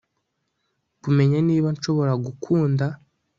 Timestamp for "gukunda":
2.25-2.85